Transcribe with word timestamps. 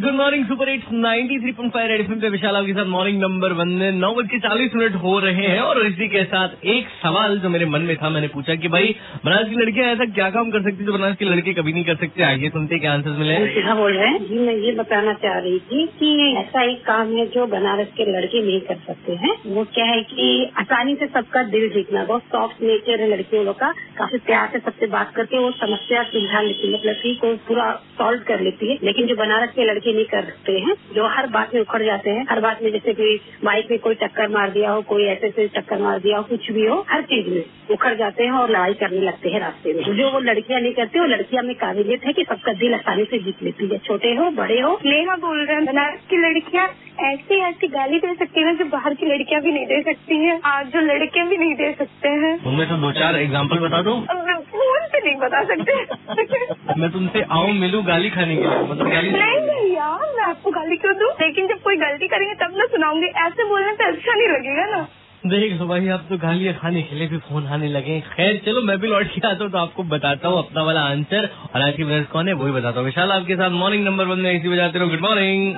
Good 0.00 0.14
morning 0.14 0.44
super 0.46 0.68
at 0.68 0.84
ninety 0.92 1.38
three 1.38 1.52
point 1.52 1.72
five 1.72 1.88
Red 1.88 2.20
पे 2.20 2.28
विशाल 2.28 2.56
आपके 2.56 2.72
साथ 2.72 2.84
मॉर्निंग 2.84 3.20
नंबर 3.22 3.52
वन 3.52 3.68
में 3.68 3.92
नौ 3.92 4.14
बज 4.14 4.28
के 4.30 4.38
चालीस 4.38 4.74
मिनट 4.74 4.94
हो 4.94 5.18
रहे 5.18 5.46
हैं 5.46 5.60
और 5.60 5.86
इसी 5.86 6.08
के 6.08 6.24
साथ 6.24 6.64
एक 6.64 6.86
सवाल 7.02 7.38
जो 7.38 7.48
मेरे 7.48 7.66
मन 7.66 7.80
में 7.80 7.96
था, 7.96 8.08
मैंने 8.08 8.28
पूछा 8.28 8.54
कि 8.54 8.68
भाई, 8.68 8.94
बनारस 9.24 9.48
की 9.48 9.54
लड़कियाँ 9.54 9.86
ऐसा 9.86 10.04
क्या 10.04 10.30
काम 10.30 10.50
कर 10.50 10.62
सकती 10.62 10.84
जो 10.84 10.92
बनारस 10.92 11.16
के 11.16 11.24
लड़के 11.24 11.52
कभी 11.52 11.72
नहीं 11.72 11.84
कर 11.84 11.94
सकते? 11.94 12.22
आइए 12.22 12.48
सुनते 12.48 12.78
क्या 12.78 12.92
आंसर 12.92 13.10
मिले। 13.10 13.34
हाँ 13.60 13.76
बोल 13.76 13.92
रहे 13.92 14.08
हैं। 14.08 14.28
जी, 14.28 14.38
मैं 14.38 14.54
ये 14.54 14.72
बताना 14.72 15.12
चाह 15.12 15.38
रही 15.38 15.58
थी 15.58 15.86
कि 15.86 16.34
ऐसा 16.38 16.62
एक 16.62 16.84
काम 16.86 17.12
है 17.12 17.26
जो 17.26 17.46
बनारस 17.46 17.88
के 17.96 18.04
लड़के 18.12 18.42
नहीं 18.42 18.60
कर 18.60 18.76
सकते 18.86 19.12
हैं। 19.12 19.34
वो 19.46 19.64
क्या 19.64 19.84
है 19.84 20.02
कि 20.02 20.50
आसानी 20.58 20.94
से 20.94 21.06
सबका 21.06 21.42
दिल 21.42 21.68
जीतना, 21.68 22.04
बहुत 22.04 22.22
सॉफ्ट 22.22 22.62
नेचर 22.62 23.00
है 23.00 23.08
लड़कियों 23.08 23.52
का। 23.52 23.72
काफ़ी 23.98 24.18
प्यार 24.18 24.48
से 24.52 24.58
सबसे 24.58 24.86
बात 24.86 25.12
करके 25.16 25.38
वो 25.38 25.50
समस्या 25.50 26.02
सुलझा 26.02 26.40
लेती 26.40 26.66
है 26.66 26.74
मतलब 26.74 26.94
कि 26.94 27.14
को 27.14 27.36
पूरा 27.36 27.70
सॉल्व 27.98 28.20
कर 28.28 28.40
लेती 28.40 28.70
है। 28.70 28.78
लेकिन 28.84 29.06
जो 29.06 29.14
बनारस 29.14 29.50
के 29.50 29.64
लड़के 29.64 29.88
नहीं 29.92 30.04
करते 30.04 30.52
हैं 30.58 30.74
जो 30.94 31.06
हर 31.08 31.26
बात 31.26 31.54
में 31.54 31.60
उखड़ 31.60 31.82
जाते 31.82 32.10
हैं। 32.10 32.26
हर 32.30 32.40
बात 32.40 32.62
में 32.62 32.70
जैसे 32.72 32.92
कोई 32.92 33.16
बाइक 33.44 33.70
में 33.70 33.78
कोई 33.78 33.94
टक्कर 33.94 34.28
मार 34.28 34.50
दिया 34.50 34.70
हो 34.70 34.82
कोई 34.90 35.04
ऐसे 35.06 35.30
से 35.30 35.46
टक्कर 35.56 35.78
मार 35.78 35.98
दिया 35.98 36.16
हो 36.16 36.22
कुछ 36.22 36.50
भी 36.52 36.66
हो 36.66 36.84
हर 36.90 37.02
चीज़ 37.12 37.28
में 37.30 37.42
उखड़ 37.70 37.94
जाते 37.94 38.24
हैं 38.24 38.32
और 38.32 38.50
लड़ाई 38.50 38.74
करने 38.74 39.00
लगते 39.00 39.30
हैं 39.30 39.40
रास्ते 39.40 39.72
में। 39.72 39.82
जो 39.96 40.10
वो 40.10 40.20
लड़कियाँ 40.20 40.60
नहीं 40.60 40.72
करती 40.72 40.98
वो 40.98 41.06
लड़कियाँ 41.06 41.42
में 41.44 41.54
काबिलियत 41.56 42.06
है 42.06 42.12
कि 42.12 42.24
सबका 42.24 42.52
दिल 42.52 42.74
आसानी 42.74 43.04
से 43.04 43.18
जीत 43.18 43.42
लेती 43.42 43.68
है। 43.68 43.78
छोटे 43.78 44.14
हो 44.14 44.30
बड़े 44.38 44.60
हो। 44.60 44.78
नेहा 44.86 45.16
बोल 45.16 45.44
रहे 45.44 45.56
हैं 45.56 45.64
बनारस 45.64 46.06
की 46.10 46.16
लड़कियाँ 46.16 46.68
ऐसी 47.02 47.40
ऐसी 47.40 47.68
गाली 47.68 47.98
दे 47.98 48.14
सकती 48.14 48.42
है 48.42 48.54
जो 48.56 48.64
बाहर 48.64 48.94
की 48.94 49.06
लड़कियाँ 49.06 49.40
भी 49.42 49.52
नहीं 49.52 49.66
दे 49.66 49.80
सकती 49.82 50.16
हैं 50.24 50.40
आज 50.46 50.66
जो 50.66 50.80
लड़के 50.80 51.22
भी 51.28 51.36
नहीं 51.36 51.54
दे 51.54 51.72
सकते 51.78 52.08
हैं। 52.22 52.32
उनमें 52.46 52.68
तो 52.68 52.76
दो 52.76 52.92
चार 52.92 53.16
एग्ज़ाम्पल 53.16 53.58
बता 53.58 53.82
दो? 53.82 53.94
फ़ोन 54.50 54.86
पे 54.92 54.98
नहीं 55.04 55.16
बता 55.16 55.42
सकते। 55.44 55.74
मैं 56.80 56.90
तुमसे 56.90 57.22
आऊँ 57.32 57.52
मिलूं 57.54 57.86
गाली 57.86 58.10
खाने 58.10 58.36
के 58.36 58.42
लिए 58.42 58.58
मतलब 58.70 58.90
गाली 58.90 59.10
आपको 60.40 60.50
गाली 60.50 60.76
क्यों 60.76 60.92
दूँ? 60.98 61.08
लेकिन 61.20 61.48
जब 61.48 61.58
कोई 61.62 61.76
गलती 61.76 62.06
करेंगे 62.08 62.34
तब 62.40 62.54
ना 62.58 62.64
सुनाऊँगी। 62.66 63.06
ऐसे 63.22 63.44
बोलने 63.48 63.72
से 63.72 63.84
अच्छा 63.86 64.14
नहीं 64.14 64.28
लगेगा 64.28 64.64
ना। 64.70 64.80
देख 65.24 65.60
भाई 65.62 65.88
आप 65.94 66.06
तो 66.08 66.16
गालियाँ 66.18 66.54
खाने 66.54 66.82
के 66.82 66.96
लिए 66.96 67.08
भी 67.08 67.18
फ़ोन 67.26 67.46
आने 67.48 67.68
लगे 67.68 67.98
खैर, 68.06 68.36
चलो 68.46 68.62
मैं 68.62 68.78
भी 68.80 68.88
लौट 68.88 69.06
के 69.14 69.26
आता 69.28 69.44
हूँ 69.44 69.50
तो 69.52 69.58
आपको 69.58 69.82
बताता 69.90 70.28
हूँ 70.28 70.38
अपना 70.38 70.62
वाला 70.64 70.84
आंसर 70.92 71.28
और 71.54 71.62
आज 71.62 71.76
की 71.76 71.84
विनर्स 71.84 72.06
कौन 72.12 72.28
है 72.28 72.34
वही 72.34 72.52
बताता 72.52 72.78
हूँ। 72.78 72.86
विशाल 72.86 73.12
आपके 73.12 73.36
साथ 73.36 73.50
मॉर्निंग 73.58 73.84
नंबर 73.84 74.06
वन 74.06 74.20
में 74.20 74.32
इसी 74.32 74.48
बजाते 74.48 74.78
रहो। 74.78 74.88
Good 74.88 75.00
morning 75.00 75.54